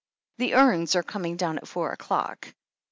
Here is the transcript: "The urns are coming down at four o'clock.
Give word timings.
"The 0.39 0.55
urns 0.55 0.95
are 0.95 1.03
coming 1.03 1.37
down 1.37 1.59
at 1.59 1.67
four 1.67 1.91
o'clock. 1.91 2.55